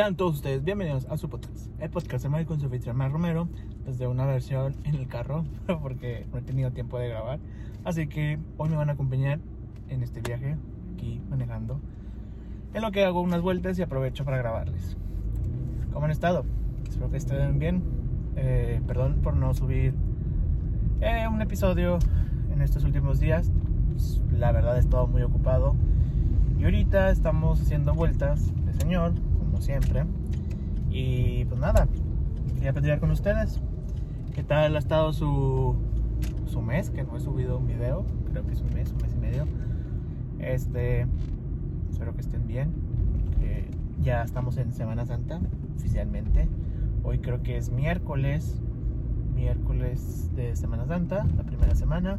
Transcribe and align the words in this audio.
Sean 0.00 0.16
todos 0.16 0.36
ustedes 0.36 0.64
bienvenidos 0.64 1.06
a 1.10 1.18
su 1.18 1.28
podcast, 1.28 1.68
el 1.78 1.90
podcast 1.90 2.22
de 2.22 2.30
Mario 2.30 2.46
con 2.46 2.58
su 2.58 2.70
Mar 2.94 3.12
Romero, 3.12 3.50
desde 3.84 4.06
una 4.06 4.24
versión 4.24 4.74
en 4.84 4.94
el 4.94 5.06
carro, 5.08 5.44
porque 5.82 6.26
no 6.32 6.38
he 6.38 6.40
tenido 6.40 6.70
tiempo 6.70 6.98
de 6.98 7.10
grabar. 7.10 7.38
Así 7.84 8.06
que 8.06 8.38
hoy 8.56 8.70
me 8.70 8.76
van 8.76 8.88
a 8.88 8.94
acompañar 8.94 9.40
en 9.90 10.02
este 10.02 10.22
viaje, 10.22 10.56
aquí 10.94 11.20
manejando, 11.28 11.82
en 12.72 12.80
lo 12.80 12.92
que 12.92 13.04
hago 13.04 13.20
unas 13.20 13.42
vueltas 13.42 13.78
y 13.78 13.82
aprovecho 13.82 14.24
para 14.24 14.38
grabarles. 14.38 14.96
¿Cómo 15.92 16.06
han 16.06 16.12
estado? 16.12 16.46
Espero 16.88 17.10
que 17.10 17.18
estén 17.18 17.58
bien. 17.58 17.82
Eh, 18.36 18.80
perdón 18.86 19.20
por 19.22 19.36
no 19.36 19.52
subir 19.52 19.92
eh, 21.02 21.28
un 21.30 21.42
episodio 21.42 21.98
en 22.50 22.62
estos 22.62 22.84
últimos 22.84 23.20
días. 23.20 23.52
Pues, 23.90 24.22
la 24.32 24.50
verdad 24.50 24.78
he 24.78 24.80
estado 24.80 25.06
muy 25.06 25.20
ocupado. 25.20 25.76
Y 26.58 26.64
ahorita 26.64 27.10
estamos 27.10 27.60
haciendo 27.60 27.92
vueltas 27.92 28.50
de 28.64 28.72
señor 28.72 29.12
siempre. 29.60 30.04
Y 30.90 31.44
pues 31.44 31.60
nada, 31.60 31.86
quería 32.54 32.72
platicar 32.72 33.00
con 33.00 33.10
ustedes. 33.10 33.60
¿Qué 34.34 34.42
tal 34.42 34.76
ha 34.76 34.78
estado 34.78 35.12
su, 35.12 35.76
su 36.46 36.62
mes? 36.62 36.90
Que 36.90 37.04
no 37.04 37.16
he 37.16 37.20
subido 37.20 37.58
un 37.58 37.66
video, 37.66 38.04
creo 38.30 38.46
que 38.46 38.52
es 38.52 38.60
un 38.60 38.74
mes, 38.74 38.92
un 38.92 38.98
mes 38.98 39.14
y 39.14 39.18
medio. 39.18 39.46
Este, 40.38 41.06
espero 41.90 42.14
que 42.14 42.20
estén 42.20 42.46
bien. 42.46 42.72
ya 44.00 44.22
estamos 44.22 44.56
en 44.56 44.72
Semana 44.72 45.04
Santa, 45.04 45.40
oficialmente. 45.76 46.48
Hoy 47.02 47.18
creo 47.18 47.42
que 47.42 47.58
es 47.58 47.70
miércoles, 47.70 48.58
miércoles 49.34 50.34
de 50.34 50.56
Semana 50.56 50.86
Santa, 50.86 51.26
la 51.36 51.42
primera 51.42 51.74
semana. 51.74 52.18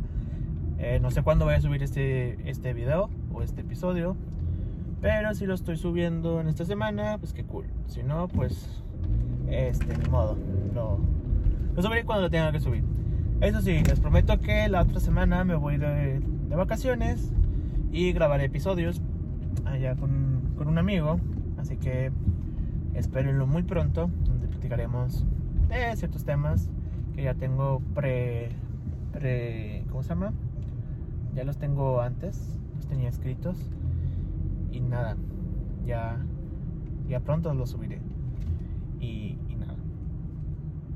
Eh, 0.78 1.00
no 1.00 1.12
sé 1.12 1.22
cuándo 1.22 1.46
voy 1.46 1.54
a 1.54 1.62
subir 1.62 1.84
este, 1.84 2.50
este 2.50 2.74
video 2.74 3.10
o 3.34 3.42
este 3.42 3.62
episodio. 3.62 4.16
Pero 5.02 5.34
si 5.34 5.48
lo 5.48 5.56
estoy 5.56 5.78
subiendo 5.78 6.40
en 6.40 6.48
esta 6.48 6.64
semana, 6.64 7.18
pues 7.18 7.34
qué 7.34 7.44
cool. 7.44 7.66
Si 7.88 8.04
no, 8.04 8.28
pues, 8.28 8.84
este, 9.50 9.98
ni 9.98 10.08
modo. 10.10 10.38
Lo, 10.76 11.00
lo 11.76 11.82
subiré 11.82 12.06
cuando 12.06 12.24
lo 12.24 12.30
tenga 12.30 12.52
que 12.52 12.60
subir. 12.60 12.84
Eso 13.42 13.62
sí, 13.62 13.84
les 13.84 14.00
prometo 14.00 14.40
que 14.40 14.70
la 14.70 14.84
otra 14.84 15.00
semana 15.00 15.44
me 15.44 15.56
voy 15.56 15.78
de, 15.78 16.20
de 16.20 16.56
vacaciones 16.56 17.34
y 17.92 18.14
grabaré 18.14 18.46
episodios 18.46 19.02
allá 19.66 19.96
con, 19.96 20.54
con, 20.56 20.68
un 20.68 20.78
amigo. 20.78 21.20
Así 21.58 21.78
que 21.78 22.12
espérenlo 22.94 23.48
muy 23.48 23.64
pronto, 23.64 24.12
donde 24.26 24.48
platicaremos 24.48 25.26
de 25.68 25.96
ciertos 25.96 26.26
temas 26.26 26.70
que 27.16 27.24
ya 27.24 27.34
tengo 27.34 27.82
pre, 27.96 28.50
pre. 29.14 29.84
¿Cómo 29.90 30.04
se 30.04 30.10
llama? 30.10 30.32
Ya 31.34 31.44
los 31.44 31.58
tengo 31.58 32.02
antes, 32.02 32.60
los 32.76 32.86
tenía 32.86 33.10
escritos 33.10 33.58
y 34.72 34.80
nada, 34.80 35.18
ya, 35.86 36.18
ya 37.08 37.20
pronto 37.20 37.54
lo 37.54 37.66
subiré. 37.66 38.02
Y, 39.00 39.38
nada. 39.60 39.76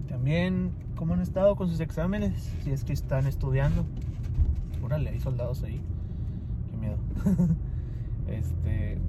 También, 0.07 0.71
¿cómo 0.95 1.13
han 1.13 1.21
estado 1.21 1.55
con 1.55 1.69
sus 1.69 1.79
exámenes? 1.79 2.53
Si 2.63 2.71
es 2.71 2.83
que 2.83 2.93
están 2.93 3.27
estudiando. 3.27 3.85
Órale, 4.83 5.09
hay 5.09 5.19
soldados 5.19 5.63
ahí. 5.63 5.81
Qué 6.69 6.77
miedo. 6.77 6.97
este. 8.27 8.99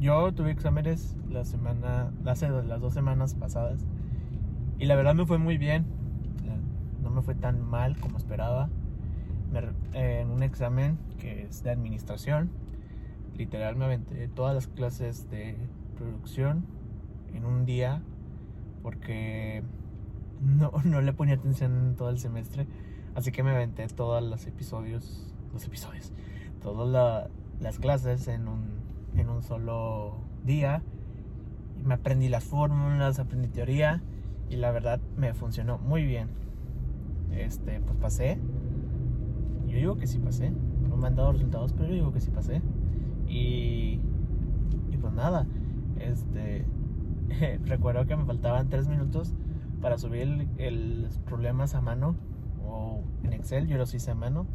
Yo 0.00 0.32
tuve 0.32 0.52
exámenes 0.52 1.16
la 1.28 1.44
semana, 1.44 2.12
hace 2.24 2.48
las 2.48 2.80
dos 2.80 2.94
semanas 2.94 3.34
pasadas. 3.34 3.84
Y 4.78 4.86
la 4.86 4.94
verdad 4.94 5.14
me 5.14 5.26
fue 5.26 5.38
muy 5.38 5.58
bien. 5.58 5.86
No 7.02 7.10
me 7.10 7.22
fue 7.22 7.34
tan 7.34 7.62
mal 7.68 7.98
como 7.98 8.16
esperaba. 8.16 8.68
en 9.92 10.30
un 10.30 10.42
examen 10.42 10.98
que 11.18 11.44
es 11.44 11.62
de 11.64 11.70
administración 11.70 12.50
literal 13.38 13.76
me 13.76 13.84
aventé 13.84 14.28
todas 14.28 14.54
las 14.54 14.66
clases 14.66 15.30
de 15.30 15.56
producción 15.96 16.66
en 17.32 17.44
un 17.44 17.64
día 17.64 18.02
porque 18.82 19.62
no, 20.40 20.72
no 20.84 21.00
le 21.00 21.12
ponía 21.12 21.36
atención 21.36 21.94
todo 21.96 22.10
el 22.10 22.18
semestre. 22.18 22.66
Así 23.14 23.32
que 23.32 23.42
me 23.42 23.50
aventé 23.50 23.86
todos 23.88 24.22
los 24.22 24.46
episodios, 24.46 25.32
los 25.52 25.64
episodios, 25.64 26.12
todas 26.60 27.30
las 27.60 27.78
clases 27.78 28.28
en 28.28 28.48
un, 28.48 28.80
en 29.16 29.28
un 29.28 29.42
solo 29.42 30.18
día. 30.44 30.82
Y 31.80 31.84
me 31.84 31.94
aprendí 31.94 32.28
las 32.28 32.44
fórmulas, 32.44 33.18
aprendí 33.18 33.48
teoría 33.48 34.02
y 34.50 34.56
la 34.56 34.72
verdad 34.72 35.00
me 35.16 35.32
funcionó 35.32 35.78
muy 35.78 36.04
bien. 36.04 36.28
Este, 37.32 37.80
pues 37.80 37.96
pasé. 37.98 38.38
Yo 39.66 39.76
digo 39.76 39.96
que 39.96 40.06
sí 40.06 40.18
pasé. 40.18 40.50
No 40.88 40.96
me 40.96 41.06
han 41.06 41.14
dado 41.14 41.32
resultados, 41.32 41.72
pero 41.72 41.88
yo 41.88 41.94
digo 41.94 42.12
que 42.12 42.20
sí 42.20 42.30
pasé. 42.30 42.62
Y, 43.28 44.00
y 44.90 44.96
pues 45.00 45.12
nada, 45.12 45.46
este, 46.00 46.64
recuerdo 47.66 48.06
que 48.06 48.16
me 48.16 48.24
faltaban 48.24 48.68
tres 48.68 48.88
minutos 48.88 49.34
para 49.80 49.98
subir 49.98 50.48
los 50.58 51.18
problemas 51.18 51.74
a 51.74 51.80
mano 51.80 52.16
o 52.66 53.02
en 53.22 53.32
Excel, 53.32 53.68
yo 53.68 53.78
los 53.78 53.94
hice 53.94 54.10
a 54.10 54.14
mano 54.14 54.46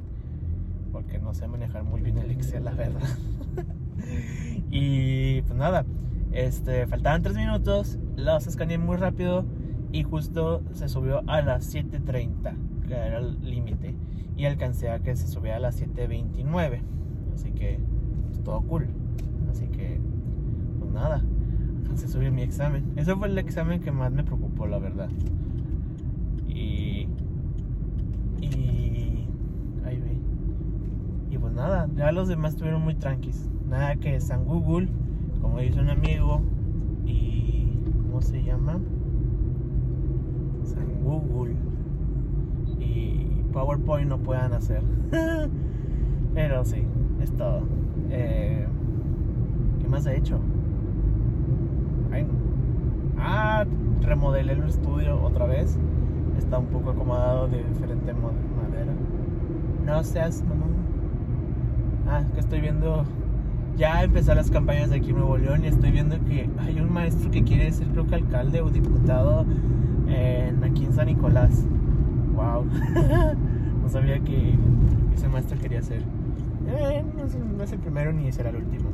porque 0.91 1.17
no 1.17 1.33
sé 1.33 1.47
manejar 1.47 1.83
muy 1.83 2.01
bien 2.01 2.19
el 2.19 2.29
Excel, 2.31 2.65
la 2.65 2.71
verdad. 2.71 3.01
y 4.71 5.41
pues 5.41 5.55
nada, 5.55 5.85
este, 6.31 6.85
faltaban 6.87 7.23
tres 7.23 7.35
minutos, 7.35 7.97
los 8.15 8.45
escaneé 8.47 8.77
muy 8.77 8.97
rápido 8.97 9.43
y 9.91 10.03
justo 10.03 10.61
se 10.71 10.87
subió 10.87 11.23
a 11.27 11.41
las 11.41 11.73
7.30, 11.73 12.87
que 12.87 12.93
era 12.93 13.19
el 13.19 13.41
límite, 13.41 13.95
y 14.37 14.45
alcancé 14.45 14.89
a 14.89 14.99
que 14.99 15.15
se 15.15 15.27
subiera 15.27 15.57
a 15.57 15.59
las 15.59 15.81
7.29. 15.81 16.81
Así 17.33 17.51
que 17.51 17.79
todo 18.43 18.61
cool. 18.61 18.87
Así 19.49 19.67
que, 19.67 19.99
pues 20.79 20.91
nada, 20.91 21.23
se 21.95 22.07
subió 22.07 22.31
mi 22.31 22.41
examen. 22.41 22.93
Ese 22.95 23.15
fue 23.15 23.27
el 23.27 23.37
examen 23.37 23.81
que 23.81 23.91
más 23.91 24.11
me 24.11 24.23
preocupó, 24.23 24.67
la 24.67 24.79
verdad. 24.79 25.09
Y. 26.47 27.07
Y. 28.41 29.27
Ahí 29.85 29.99
ve. 29.99 30.17
Y 31.31 31.37
pues 31.37 31.53
nada, 31.53 31.89
ya 31.95 32.11
los 32.11 32.27
demás 32.27 32.53
estuvieron 32.53 32.83
muy 32.83 32.95
tranquis. 32.95 33.49
Nada 33.69 33.95
que 33.95 34.19
San 34.19 34.45
Google, 34.45 34.89
como 35.41 35.59
dice 35.59 35.79
un 35.79 35.89
amigo, 35.89 36.41
y. 37.05 37.67
¿Cómo 38.07 38.21
se 38.21 38.43
llama? 38.43 38.79
San 40.63 41.03
Google. 41.03 41.55
Y 42.79 43.43
PowerPoint 43.51 44.09
no 44.09 44.17
puedan 44.19 44.53
hacer. 44.53 44.81
Pero 46.33 46.65
sí, 46.65 46.83
es 47.21 47.31
todo. 47.33 47.63
Eh, 48.15 48.65
¿Qué 49.81 49.87
más 49.87 50.05
he 50.05 50.15
hecho? 50.17 50.39
ah, 53.17 53.65
remodelé 54.01 54.53
el 54.53 54.63
estudio 54.63 55.19
otra 55.21 55.45
vez. 55.45 55.77
Está 56.37 56.59
un 56.59 56.67
poco 56.67 56.91
acomodado 56.91 57.47
de 57.47 57.63
diferente 57.63 58.13
madera. 58.13 58.93
No 59.85 60.03
seas 60.03 60.43
Ah, 62.07 62.23
que 62.33 62.39
estoy 62.39 62.61
viendo. 62.61 63.03
Ya 63.77 64.03
empezar 64.03 64.35
las 64.35 64.51
campañas 64.51 64.91
de 64.91 64.97
aquí 64.97 65.09
en 65.09 65.15
Nuevo 65.15 65.37
León 65.37 65.63
y 65.63 65.67
estoy 65.67 65.89
viendo 65.91 66.23
que 66.25 66.47
hay 66.59 66.79
un 66.79 66.93
maestro 66.93 67.31
que 67.31 67.43
quiere 67.43 67.71
ser, 67.71 67.87
creo 67.87 68.05
que 68.05 68.15
alcalde 68.15 68.61
o 68.61 68.69
diputado 68.69 69.45
en, 70.07 70.63
aquí 70.63 70.85
en 70.85 70.93
San 70.93 71.07
Nicolás. 71.07 71.65
¡Wow! 72.35 72.65
no 73.81 73.89
sabía 73.89 74.19
que 74.19 74.53
ese 75.15 75.27
maestro 75.27 75.57
quería 75.57 75.81
ser. 75.81 76.03
Eh, 76.67 77.03
no, 77.15 77.63
es, 77.63 77.71
el 77.71 77.79
primero 77.79 78.13
ni 78.13 78.31
será 78.31 78.49
el 78.49 78.57
último. 78.57 78.89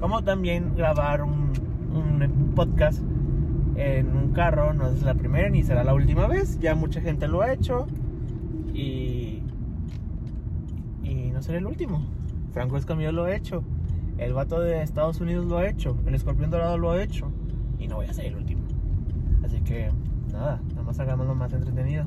Como 0.00 0.22
también 0.22 0.74
grabar 0.76 1.22
un, 1.22 1.46
podcast 2.54 3.02
en 3.76 4.16
un 4.16 4.32
carro 4.32 4.72
no 4.72 4.88
es 4.88 5.02
la 5.02 5.14
primera 5.14 5.48
ni 5.48 5.62
será 5.62 5.84
la 5.84 5.94
última 5.94 6.26
vez. 6.26 6.58
Ya 6.58 6.74
mucha 6.74 7.00
gente 7.00 7.28
lo 7.28 7.42
ha 7.42 7.52
hecho 7.52 7.86
y, 8.74 9.42
y 11.02 11.30
no 11.32 11.42
será 11.42 11.58
el 11.58 11.66
último. 11.66 12.02
Franco 12.52 12.76
Escamillo 12.76 13.12
lo 13.12 13.24
ha 13.24 13.34
hecho. 13.34 13.62
El 14.18 14.32
vato 14.32 14.60
de 14.60 14.82
Estados 14.82 15.20
Unidos 15.20 15.44
lo 15.46 15.58
ha 15.58 15.68
hecho. 15.68 15.96
El 16.06 16.14
escorpión 16.14 16.50
dorado 16.50 16.78
lo 16.78 16.90
ha 16.90 17.02
hecho. 17.02 17.30
Y 17.78 17.88
no 17.88 17.96
voy 17.96 18.06
a 18.06 18.12
ser 18.12 18.26
el 18.26 18.36
último. 18.36 18.62
Así 19.44 19.60
que 19.60 19.90
nada, 20.32 20.60
nada 20.70 20.82
más 20.82 20.98
hagamos 20.98 21.26
lo 21.26 21.34
más 21.34 21.52
entretenido. 21.52 22.06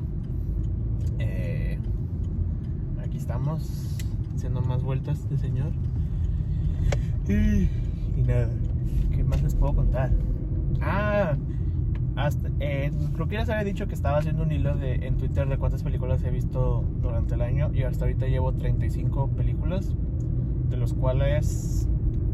Eh, 1.18 1.78
aquí 3.02 3.16
estamos 3.16 3.96
haciendo 4.40 4.62
más 4.62 4.82
vueltas 4.82 5.28
de 5.28 5.36
señor. 5.36 5.70
Y, 7.28 7.68
nada, 8.22 8.48
¿qué 9.14 9.22
más 9.22 9.42
les 9.42 9.54
puedo 9.54 9.74
contar? 9.74 10.10
Ah, 10.80 11.36
hasta, 12.16 12.48
eh, 12.58 12.90
creo 13.12 13.28
que 13.28 13.34
ya 13.34 13.40
les 13.40 13.50
había 13.50 13.64
dicho 13.64 13.86
que 13.86 13.92
estaba 13.92 14.16
haciendo 14.16 14.44
un 14.44 14.50
hilo 14.50 14.74
de, 14.76 14.94
en 15.06 15.18
Twitter 15.18 15.46
de 15.46 15.58
cuántas 15.58 15.82
películas 15.82 16.24
he 16.24 16.30
visto 16.30 16.82
durante 17.02 17.34
el 17.34 17.42
año 17.42 17.70
y 17.74 17.82
hasta 17.82 18.06
ahorita 18.06 18.28
llevo 18.28 18.54
35 18.54 19.28
películas, 19.28 19.94
de 20.70 20.76
los 20.78 20.94
cuales 20.94 21.86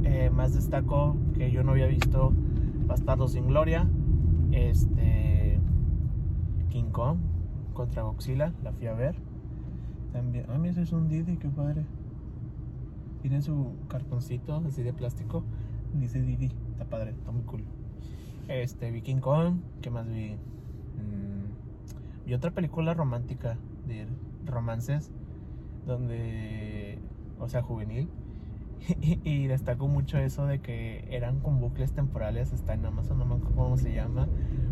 eh, 0.05 0.31
más 0.31 0.55
destaco 0.55 1.17
que 1.35 1.51
yo 1.51 1.65
no 1.65 1.73
había 1.73 1.89
visto 1.89 2.33
Bastardo 2.87 3.27
sin 3.27 3.49
Gloria, 3.49 3.89
este, 4.53 5.59
King 6.69 6.91
Kong 6.93 7.19
contra 7.75 8.03
Godzilla, 8.03 8.53
la 8.63 8.71
fui 8.71 8.87
a 8.87 8.95
ver. 8.95 9.17
También, 10.17 10.47
ah, 10.49 10.57
mira, 10.57 10.81
es 10.81 10.93
un 10.93 11.09
Didi, 11.09 11.37
qué 11.37 11.51
padre. 11.51 11.85
Tiene 13.21 13.43
su 13.43 13.75
cartoncito 13.87 14.63
así 14.67 14.83
de 14.83 14.95
plástico. 14.95 15.45
Dice 15.93 16.23
Didi, 16.23 16.51
está 16.71 16.87
padre, 16.87 17.11
está 17.11 17.33
muy 17.33 17.43
cool. 17.43 17.63
Este, 18.49 18.91
vi 18.91 19.03
King 19.03 19.19
Kong, 19.21 19.59
¿qué 19.83 19.91
más 19.91 20.09
vi? 20.09 20.31
Mm, 20.31 22.25
vi 22.25 22.33
otra 22.33 22.51
película 22.53 22.95
romántica 22.95 23.59
de 23.87 24.07
romances, 24.47 25.11
donde, 25.87 26.99
o 27.39 27.51
sea, 27.51 27.61
juvenil. 27.61 28.09
y 29.03 29.49
destaco 29.49 29.87
mucho 29.87 30.17
eso 30.17 30.47
de 30.47 30.61
que 30.61 31.07
eran 31.11 31.41
con 31.41 31.61
bucles 31.61 31.93
temporales, 31.93 32.55
está 32.55 32.73
en 32.73 32.87
Amazon, 32.87 33.19
no 33.19 33.27
me 33.27 33.35
acuerdo 33.35 33.55
cómo 33.55 33.77
se 33.77 33.93
llama, 33.93 34.29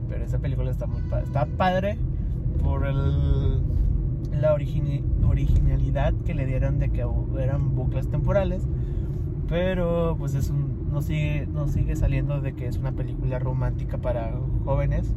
pero 0.08 0.25
esa 0.25 0.38
película 0.38 0.70
está 0.70 0.87
muy 0.87 1.02
padre. 1.02 1.26
Está 1.26 1.44
padre 1.44 1.99
por 2.62 2.87
el, 2.87 3.61
la 4.32 4.53
originalidad 4.55 6.15
que 6.25 6.35
le 6.35 6.47
dieron 6.47 6.79
de 6.79 6.91
que 6.91 7.05
eran 7.38 7.75
bucles 7.75 8.09
temporales, 8.09 8.67
pero 9.49 10.17
pues 10.19 10.35
es 10.35 10.50
un, 10.50 10.88
no, 10.91 11.03
sigue, 11.03 11.47
no 11.47 11.69
sigue 11.69 11.97
saliendo 11.97 12.41
de 12.41 12.55
que 12.55 12.67
es 12.67 12.79
una 12.79 12.93
película 12.93 13.38
romántica 13.38 13.99
para 13.99 14.32
jóvenes. 14.65 15.15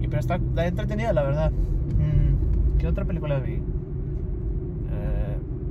Y 0.00 0.08
pero 0.08 0.20
está, 0.20 0.36
entretenida, 0.66 1.12
la 1.12 1.22
verdad. 1.22 1.50
Mm, 1.50 2.78
¿Qué 2.78 2.86
otra 2.86 3.04
película 3.04 3.38
vi? 3.38 3.54
Uh, 3.54 3.62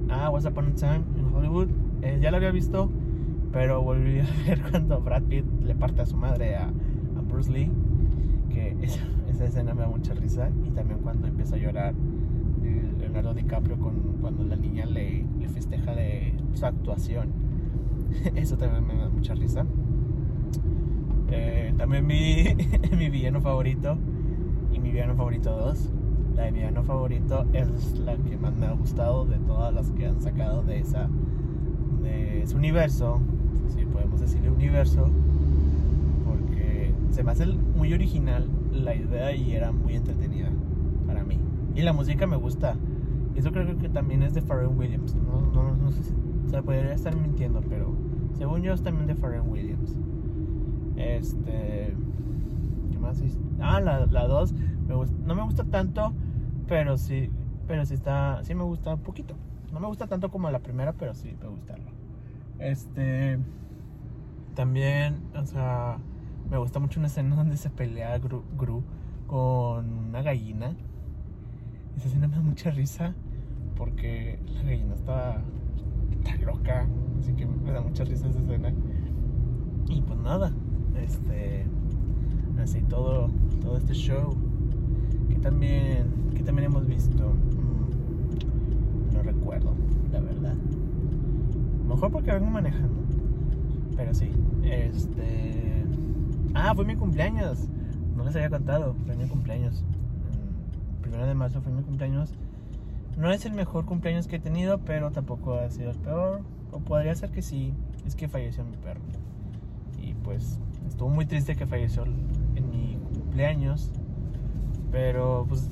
ah, 0.09 0.29
What's 0.29 0.45
Upon 0.45 0.67
a 0.67 0.75
Time 0.75 1.03
in 1.17 1.25
Hollywood. 1.33 1.67
Eh, 2.01 2.17
ya 2.21 2.31
la 2.31 2.37
había 2.37 2.51
visto, 2.51 2.89
pero 3.51 3.81
volví 3.81 4.19
a 4.19 4.25
ver 4.47 4.61
cuando 4.71 5.01
Brad 5.01 5.23
Pitt 5.23 5.45
le 5.63 5.75
parte 5.75 6.01
a 6.01 6.05
su 6.05 6.17
madre 6.17 6.55
a, 6.55 6.71
Bruce 7.29 7.51
Lee. 7.51 7.71
Que 8.49 8.75
esa, 8.81 9.45
escena 9.45 9.73
me 9.73 9.81
da 9.81 9.87
mucha 9.87 10.13
risa. 10.13 10.49
Y 10.65 10.71
también 10.71 10.99
cuando 10.99 11.27
empieza 11.27 11.55
a 11.55 11.59
llorar 11.59 11.93
Leonardo 12.99 13.33
DiCaprio 13.33 13.77
con, 13.77 14.17
cuando 14.21 14.43
la 14.43 14.55
niña 14.55 14.85
le, 14.85 15.25
festeja 15.53 15.93
de 15.93 16.33
su 16.53 16.65
actuación. 16.65 17.29
Eso 18.35 18.57
también 18.57 18.87
me 18.87 18.95
da 18.95 19.09
mucha 19.09 19.33
risa. 19.35 19.65
Eh, 21.31 21.73
también 21.77 22.05
mi, 22.05 22.43
mi 22.97 23.09
villano 23.09 23.41
favorito 23.41 23.97
y 24.71 24.79
mi 24.79 24.91
villano 24.91 25.15
favorito 25.15 25.55
2. 25.55 25.91
La 26.35 26.43
de 26.43 26.51
mi 26.51 26.59
villano 26.59 26.83
favorito 26.83 27.45
es 27.53 27.99
la 27.99 28.15
que 28.17 28.37
más 28.37 28.55
me 28.55 28.65
ha 28.65 28.71
gustado 28.71 29.25
de 29.25 29.37
todas 29.37 29.73
las 29.73 29.91
que 29.91 30.07
han 30.07 30.21
sacado 30.21 30.63
de 30.63 30.79
esa 30.79 31.09
de 32.03 32.43
ese 32.43 32.55
universo, 32.55 33.19
si 33.69 33.85
podemos 33.85 34.19
decirle 34.19 34.49
universo, 34.49 35.09
porque 36.25 36.93
se 37.11 37.23
me 37.23 37.31
hace 37.31 37.45
muy 37.45 37.93
original 37.93 38.47
la 38.71 38.95
idea 38.95 39.33
y 39.35 39.53
era 39.53 39.71
muy 39.71 39.95
entretenida 39.95 40.49
para 41.07 41.23
mí. 41.23 41.39
Y 41.75 41.81
la 41.81 41.93
música 41.93 42.27
me 42.27 42.37
gusta. 42.37 42.75
Eso 43.35 43.51
creo 43.51 43.77
que 43.77 43.89
también 43.89 44.21
es 44.23 44.33
de 44.33 44.41
Pharrell 44.41 44.67
Williams. 44.67 45.15
No, 45.15 45.41
no, 45.41 45.75
no 45.75 45.91
sé 45.91 46.03
si 46.03 46.13
se 46.47 46.61
podría 46.61 46.93
estar 46.93 47.15
mintiendo, 47.15 47.61
pero 47.61 47.95
según 48.33 48.61
yo 48.61 48.73
es 48.73 48.83
también 48.83 49.07
de 49.07 49.15
Pharrell 49.15 49.41
Williams. 49.41 49.97
Este. 50.95 51.95
¿Qué 52.91 52.99
más 52.99 53.21
Ah, 53.59 53.79
la 53.79 54.05
2. 54.27 54.53
no 55.25 55.35
me 55.35 55.43
gusta 55.43 55.63
tanto, 55.63 56.13
pero 56.67 56.97
sí. 56.97 57.29
Pero 57.67 57.85
sí 57.85 57.95
está. 57.95 58.43
Sí 58.43 58.53
me 58.53 58.63
gusta 58.63 58.93
un 58.93 59.01
poquito. 59.01 59.35
No 59.71 59.79
me 59.79 59.87
gusta 59.87 60.05
tanto 60.07 60.29
como 60.29 60.49
la 60.51 60.59
primera, 60.59 60.93
pero 60.93 61.13
sí 61.15 61.35
me 61.41 61.47
gusta. 61.47 61.75
Este. 62.59 63.39
También, 64.53 65.21
o 65.35 65.45
sea, 65.45 65.97
me 66.51 66.57
gusta 66.57 66.79
mucho 66.79 66.99
una 66.99 67.07
escena 67.07 67.35
donde 67.35 67.57
se 67.57 67.71
pelea 67.71 68.19
Gru, 68.19 68.43
Gru 68.55 68.83
con 69.25 69.91
una 69.91 70.21
gallina. 70.21 70.75
Esa 71.97 72.07
escena 72.07 72.27
me 72.27 72.35
da 72.35 72.41
mucha 72.41 72.71
risa 72.71 73.13
porque 73.75 74.39
la 74.53 74.63
gallina 74.63 74.93
está, 74.93 75.41
está 76.11 76.35
loca. 76.45 76.87
Así 77.19 77.33
que 77.33 77.45
me 77.45 77.71
da 77.71 77.81
mucha 77.81 78.03
risa 78.03 78.27
esa 78.27 78.39
escena. 78.39 78.73
Y 79.89 80.01
pues 80.01 80.19
nada, 80.19 80.51
este. 81.01 81.65
Así 82.61 82.81
todo, 82.81 83.29
todo 83.61 83.77
este 83.77 83.93
show 83.93 84.35
que 85.29 85.35
también, 85.37 86.31
que 86.35 86.43
también 86.43 86.67
hemos 86.67 86.85
visto 86.87 87.33
recuerdo, 89.23 89.73
la 90.11 90.19
verdad. 90.19 90.55
Mejor 91.87 92.11
porque 92.11 92.31
vengo 92.31 92.49
manejando. 92.49 93.01
Pero 93.95 94.13
sí, 94.13 94.31
este. 94.63 95.85
Ah, 96.53 96.73
fue 96.75 96.85
mi 96.85 96.95
cumpleaños. 96.95 97.67
No 98.15 98.23
les 98.23 98.35
había 98.35 98.49
contado, 98.49 98.95
fue 99.05 99.15
mi 99.15 99.25
cumpleaños. 99.27 99.83
Primero 101.13 101.27
de 101.27 101.35
marzo 101.35 101.61
fue 101.61 101.71
mi 101.71 101.83
cumpleaños. 101.83 102.33
No 103.19 103.31
es 103.31 103.45
el 103.45 103.53
mejor 103.53 103.85
cumpleaños 103.85 104.25
que 104.25 104.37
he 104.37 104.39
tenido, 104.39 104.79
pero 104.79 105.11
tampoco 105.11 105.53
ha 105.53 105.69
sido 105.69 105.91
el 105.91 105.97
peor. 105.97 106.41
O 106.71 106.79
podría 106.79 107.13
ser 107.13 107.29
que 107.29 107.43
sí, 107.43 107.71
es 108.07 108.15
que 108.15 108.27
falleció 108.27 108.63
mi 108.63 108.77
perro. 108.77 109.01
Y 110.01 110.15
pues 110.15 110.57
estuvo 110.87 111.09
muy 111.09 111.27
triste 111.27 111.55
que 111.55 111.67
falleció 111.67 112.03
en 112.55 112.69
mi 112.71 112.97
cumpleaños. 113.13 113.91
Pero 114.91 115.45
pues 115.47 115.69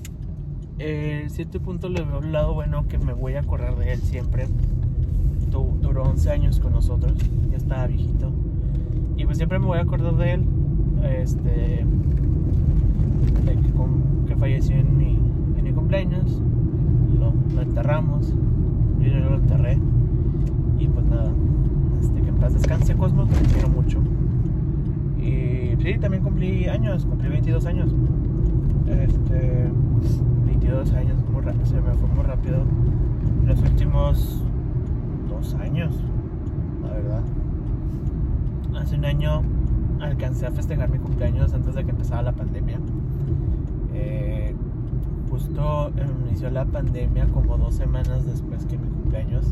eh, 0.77 1.25
cierto 1.29 1.59
punto 1.59 1.89
le 1.89 2.03
veo 2.03 2.19
un 2.19 2.31
lado 2.31 2.53
bueno 2.53 2.87
que 2.87 2.99
me 2.99 3.13
voy 3.13 3.33
a 3.33 3.39
acordar 3.39 3.75
de 3.77 3.93
él 3.93 4.01
siempre. 4.01 4.47
duró 5.49 6.03
11 6.03 6.29
años 6.29 6.59
con 6.59 6.73
nosotros, 6.73 7.17
ya 7.49 7.57
estaba 7.57 7.87
viejito. 7.87 8.31
Y 9.17 9.25
pues 9.25 9.37
siempre 9.37 9.57
me 9.57 9.65
voy 9.65 9.79
a 9.79 9.81
acordar 9.81 10.15
de 10.17 10.33
él. 10.33 10.45
Este. 11.03 11.83
que, 14.27 14.35
falleció 14.35 14.75
en 14.75 14.90
cumpleaños. 15.91 16.41
Lo, 17.19 17.61
enterramos. 17.61 18.33
Yo 18.99 19.29
lo 19.29 19.35
enterré. 19.35 19.77
Y 20.79 20.87
pues 20.87 21.05
nada. 21.05 21.31
Este, 21.99 22.21
que 22.21 22.29
en 22.29 22.35
paz 22.35 22.53
descanse 22.53 22.95
Cosmos, 22.95 23.29
me 23.29 23.35
quiero 23.51 23.67
mucho. 23.67 23.99
Y 25.19 25.75
sí, 25.81 25.99
también 25.99 26.23
cumplí 26.23 26.67
años, 26.69 27.05
cumplí 27.05 27.27
22 27.27 27.65
años. 27.65 27.91
Este 28.87 29.69
22 30.45 30.93
años, 30.93 31.17
muy 31.31 31.41
rápido, 31.41 31.65
se 31.65 31.75
me 31.75 31.91
fue 31.93 32.07
muy 32.07 32.23
rápido. 32.23 32.63
Los 33.45 33.61
últimos 33.61 34.43
dos 35.29 35.53
años, 35.55 35.93
la 36.83 36.93
verdad. 36.93 37.23
Hace 38.79 38.95
un 38.95 39.03
año 39.03 39.41
alcancé 39.99 40.47
a 40.47 40.51
festejar 40.51 40.89
mi 40.89 40.99
cumpleaños 40.99 41.53
antes 41.53 41.75
de 41.75 41.83
que 41.83 41.91
empezara 41.91 42.21
la 42.21 42.31
pandemia. 42.31 42.79
Eh, 43.93 44.40
justo 45.41 45.91
inició 46.27 46.49
la 46.49 46.65
pandemia 46.65 47.25
como 47.27 47.57
dos 47.57 47.75
semanas 47.75 48.25
después 48.25 48.65
que 48.65 48.77
mi 48.77 48.87
cumpleaños. 48.87 49.45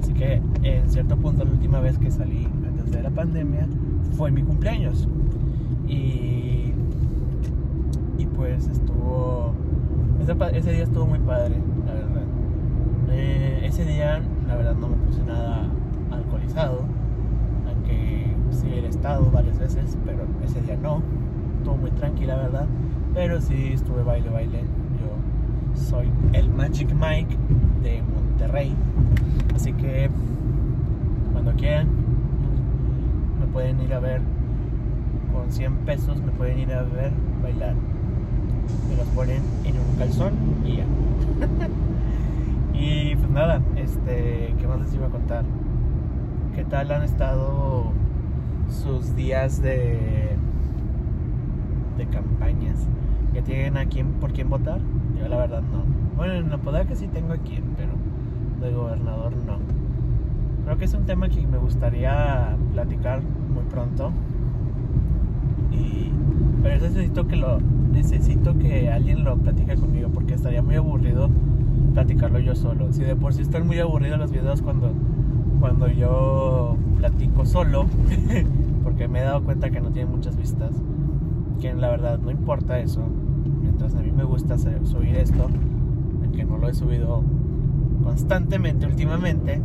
Así 0.00 0.12
que 0.12 0.40
en 0.62 0.88
cierto 0.90 1.16
punto 1.16 1.44
la 1.44 1.50
última 1.50 1.80
vez 1.80 1.98
que 1.98 2.10
salí 2.10 2.48
antes 2.66 2.90
de 2.90 3.02
la 3.02 3.10
pandemia 3.10 3.66
fue 4.16 4.30
mi 4.30 4.42
cumpleaños. 4.42 5.08
Y, 5.86 6.72
y 8.18 8.26
pues 8.34 8.68
estuvo 8.68 9.54
ese, 10.52 10.72
día 10.72 10.84
estuvo 10.84 11.06
muy 11.06 11.18
padre, 11.18 11.56
la 11.86 11.92
verdad. 11.92 12.22
Eh, 13.10 13.60
ese 13.64 13.84
día, 13.84 14.22
la 14.48 14.56
verdad, 14.56 14.74
no 14.74 14.88
me 14.88 14.96
puse 14.96 15.22
nada 15.22 15.66
alcoholizado, 16.10 16.80
aunque 17.68 18.34
sí 18.50 18.68
he 18.68 18.86
estado 18.86 19.30
varias 19.30 19.58
veces, 19.58 19.98
pero 20.06 20.24
ese 20.42 20.62
día 20.62 20.76
no. 20.76 21.02
Estuvo 21.58 21.76
muy 21.76 21.90
tranquila, 21.90 22.36
verdad. 22.36 22.66
Pero 23.12 23.40
sí 23.40 23.72
estuve 23.74 24.02
baile, 24.02 24.30
baile. 24.30 24.64
Soy 25.74 26.10
el 26.32 26.48
Magic 26.50 26.92
Mike 26.94 27.36
de 27.82 28.02
Monterrey. 28.02 28.74
Así 29.54 29.72
que 29.72 30.10
cuando 31.32 31.52
quieran, 31.54 31.88
me 33.40 33.46
pueden 33.46 33.80
ir 33.80 33.94
a 33.94 34.00
ver 34.00 34.20
con 35.32 35.50
100 35.50 35.76
pesos, 35.78 36.20
me 36.20 36.32
pueden 36.32 36.58
ir 36.58 36.72
a 36.72 36.82
ver 36.82 37.12
bailar 37.42 37.74
me 38.88 38.96
los 38.96 39.06
ponen 39.08 39.42
en 39.64 39.76
un 39.78 39.96
calzón 39.96 40.34
y 40.64 40.76
ya. 40.76 40.84
y 42.78 43.16
pues 43.16 43.30
nada, 43.30 43.60
este, 43.76 44.54
¿qué 44.58 44.66
más 44.66 44.80
les 44.80 44.94
iba 44.94 45.06
a 45.06 45.10
contar? 45.10 45.44
¿Qué 46.54 46.64
tal 46.64 46.90
han 46.92 47.02
estado 47.02 47.92
sus 48.68 49.14
días 49.16 49.62
de 49.62 50.36
de 51.98 52.06
campañas? 52.06 52.86
¿Ya 53.34 53.42
tienen 53.42 53.76
a 53.76 53.86
quién 53.86 54.12
por 54.14 54.32
quién 54.32 54.48
votar? 54.48 54.80
Yo 55.18 55.28
la 55.28 55.36
verdad 55.36 55.62
no. 55.62 55.84
Bueno, 56.16 56.34
en 56.34 56.86
que 56.86 56.94
sí 56.94 57.08
tengo 57.08 57.32
a 57.32 57.38
quién, 57.38 57.64
pero 57.76 57.90
de 58.60 58.74
gobernador 58.74 59.32
no. 59.44 59.58
Creo 60.64 60.78
que 60.78 60.84
es 60.84 60.94
un 60.94 61.04
tema 61.04 61.28
que 61.28 61.46
me 61.46 61.58
gustaría 61.58 62.56
platicar 62.72 63.20
muy 63.22 63.64
pronto. 63.64 64.12
Y 65.72 66.12
pero 66.62 66.80
necesito 66.80 67.26
que 67.26 67.36
lo 67.36 67.58
necesito 67.92 68.56
que 68.58 68.88
alguien 68.90 69.24
lo 69.24 69.36
platique 69.36 69.76
conmigo 69.76 70.08
porque 70.08 70.34
estaría 70.34 70.62
muy 70.62 70.76
aburrido 70.76 71.28
platicarlo 71.92 72.38
yo 72.38 72.54
solo. 72.54 72.92
Si 72.92 73.02
de 73.02 73.16
por 73.16 73.34
sí 73.34 73.42
están 73.42 73.66
muy 73.66 73.78
aburridos 73.78 74.18
los 74.18 74.30
videos 74.30 74.62
cuando 74.62 74.92
cuando 75.60 75.88
yo 75.88 76.76
platico 76.98 77.46
solo, 77.46 77.86
porque 78.84 79.08
me 79.08 79.20
he 79.20 79.22
dado 79.22 79.42
cuenta 79.42 79.70
que 79.70 79.80
no 79.80 79.90
tiene 79.90 80.10
muchas 80.10 80.36
vistas, 80.36 80.72
que 81.60 81.72
la 81.74 81.88
verdad 81.88 82.18
no 82.18 82.30
importa 82.30 82.78
eso, 82.80 83.02
mientras 83.74 83.94
a 83.96 84.02
mí 84.04 84.12
me 84.12 84.22
gusta 84.22 84.56
subir 84.56 85.16
esto, 85.16 85.48
aunque 86.22 86.44
no 86.44 86.58
lo 86.58 86.68
he 86.68 86.74
subido 86.74 87.24
constantemente 88.04 88.86
últimamente, 88.86 89.60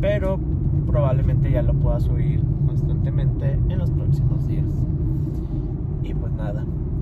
pero 0.00 0.40
probablemente 0.84 1.50
ya 1.50 1.62
lo 1.62 1.72
pueda 1.74 2.00
subir 2.00 2.42
constantemente 2.66 3.52
en 3.68 3.78
los 3.78 3.90
próximos 3.90 4.48
días. 4.48 4.66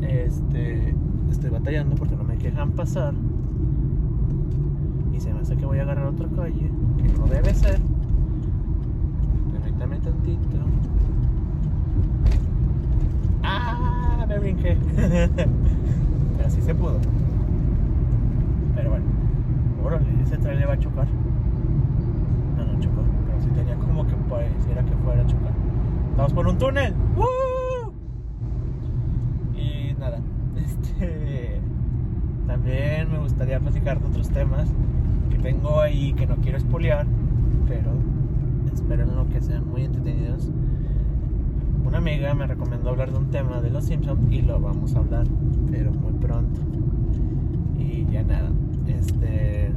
este, 0.02 0.94
estoy 1.30 1.50
batallando 1.50 1.94
porque 1.94 2.14
no 2.14 2.24
me 2.24 2.36
dejan 2.36 2.72
pasar. 2.72 3.14
Y 5.14 5.20
se 5.20 5.32
me 5.32 5.40
hace 5.40 5.56
que 5.56 5.64
voy 5.64 5.78
a 5.78 5.82
agarrar 5.82 6.08
otra 6.08 6.28
calle, 6.28 6.70
que 6.98 7.18
no 7.18 7.26
debe 7.26 7.54
ser. 7.54 7.80
Permítame 9.52 9.98
tantito. 10.00 10.58
¡Ah! 13.42 14.26
Me 14.28 14.38
brinqué. 14.38 14.76
Así 16.50 16.60
se 16.62 16.74
pudo. 16.74 16.98
Pero 18.74 18.90
bueno. 18.90 19.04
Órale, 19.84 20.04
ese 20.20 20.36
trailer 20.36 20.68
va 20.68 20.72
a 20.72 20.78
chocar. 20.80 21.06
No, 22.56 22.64
no 22.64 22.80
chocó. 22.80 23.02
Pero 23.26 23.40
sí 23.40 23.50
tenía 23.50 23.76
como 23.76 24.04
que 24.04 24.16
pareciera 24.28 24.82
que 24.82 24.90
fuera 24.96 25.22
a 25.22 25.26
chocar. 25.26 25.52
Estamos 26.10 26.32
por 26.32 26.48
un 26.48 26.58
túnel. 26.58 26.92
¡Woo! 27.14 27.92
Y 29.54 29.94
nada. 29.94 30.18
Este. 30.56 31.60
También 32.48 33.12
me 33.12 33.18
gustaría 33.18 33.60
platicar 33.60 34.00
de 34.00 34.08
otros 34.08 34.28
temas 34.30 34.68
que 35.30 35.38
tengo 35.38 35.80
ahí 35.80 36.14
que 36.14 36.26
no 36.26 36.34
quiero 36.38 36.58
espolear. 36.58 37.06
Pero 37.68 37.92
espérenlo 38.72 39.28
que 39.28 39.40
sean 39.40 39.70
muy 39.70 39.84
entretenidos. 39.84 40.50
Amiga 42.00 42.32
me 42.32 42.46
recomendó 42.46 42.88
hablar 42.88 43.12
de 43.12 43.18
un 43.18 43.30
tema 43.30 43.60
de 43.60 43.68
los 43.68 43.84
Simpsons 43.84 44.32
y 44.32 44.40
lo 44.40 44.58
vamos 44.58 44.94
a 44.94 45.00
hablar, 45.00 45.26
pero 45.70 45.92
muy 45.92 46.14
pronto. 46.14 46.58
Y 47.78 48.06
ya 48.10 48.22
nada. 48.22 48.50
Este. 48.86 49.70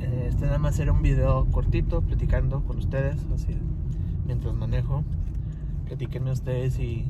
Este 0.00 0.46
nada 0.46 0.58
más 0.58 0.78
era 0.78 0.92
un 0.92 1.02
video 1.02 1.46
cortito 1.50 2.00
platicando 2.02 2.62
con 2.62 2.78
ustedes, 2.78 3.26
así 3.34 3.56
mientras 4.24 4.54
manejo. 4.54 5.02
Platíquenme 5.86 6.30
ustedes 6.30 6.74
si, 6.74 7.06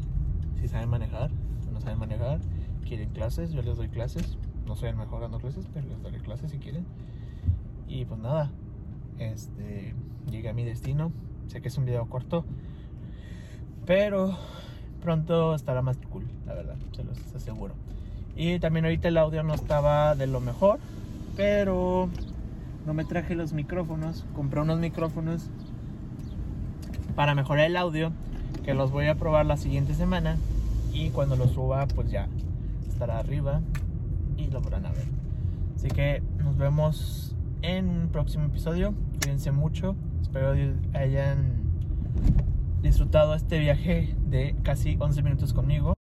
si 0.59 0.69
saben 0.69 0.89
manejar, 0.89 1.31
no 1.71 1.83
saben 1.83 1.99
manejar, 1.99 2.41
quieren 2.87 3.11
clases, 3.11 3.53
yo 3.53 3.61
les 3.61 3.77
doy 3.77 3.89
clases. 3.89 4.39
No 4.67 4.77
soy 4.77 4.89
el 4.89 4.97
mejor 4.97 5.21
dando 5.21 5.41
clases, 5.41 5.69
pero 5.75 5.87
les 5.89 6.03
daré 6.03 6.21
clases 6.21 6.53
si 6.53 6.59
quieren. 6.59 6.87
Y 7.87 8.07
pues 8.07 8.19
nada, 8.19 8.51
este, 9.19 9.95
llegué 10.31 10.49
a 10.49 10.55
mi 10.55 10.65
destino. 10.65 11.13
Sé 11.49 11.61
que 11.61 11.69
es 11.69 11.77
un 11.77 11.85
video 11.85 12.07
corto, 12.07 12.47
pero 13.89 14.37
pronto 15.03 15.55
estará 15.55 15.81
más 15.81 15.97
cool, 16.11 16.27
la 16.47 16.53
verdad, 16.53 16.77
se 16.95 17.05
los 17.05 17.17
aseguro. 17.35 17.73
Y 18.37 18.59
también 18.59 18.85
ahorita 18.85 19.09
el 19.09 19.17
audio 19.17 19.43
no 19.43 19.55
estaba 19.55 20.15
de 20.15 20.27
lo 20.27 20.41
mejor, 20.41 20.79
pero 21.39 22.11
no 22.85 22.93
me 22.93 23.07
traje 23.07 23.35
los 23.35 23.55
micrófonos. 23.55 24.27
Compré 24.35 24.61
unos 24.61 24.79
micrófonos 24.79 25.49
para 27.17 27.35
mejorar 27.35 27.65
el 27.65 27.79
audio, 27.79 28.13
que 28.63 28.75
los 28.75 28.91
voy 28.91 29.07
a 29.07 29.15
probar 29.15 29.47
la 29.47 29.57
siguiente 29.57 29.95
semana. 29.95 30.37
Y 30.93 31.09
cuando 31.09 31.37
los 31.37 31.53
suba, 31.53 31.87
pues 31.87 32.11
ya 32.11 32.29
estará 32.91 33.19
arriba 33.19 33.63
y 34.37 34.49
lo 34.49 34.61
podrán 34.61 34.83
ver. 34.83 35.07
Así 35.77 35.89
que 35.89 36.23
nos 36.45 36.59
vemos 36.59 37.35
en 37.63 37.89
un 37.89 38.09
próximo 38.11 38.45
episodio. 38.45 38.93
Cuídense 39.23 39.51
mucho. 39.51 39.97
Espero 40.21 40.53
hayan 40.93 41.69
disfrutado 42.81 43.35
este 43.35 43.59
viaje 43.59 44.15
de 44.27 44.55
casi 44.63 44.97
11 44.99 45.23
minutos 45.23 45.53
conmigo. 45.53 45.98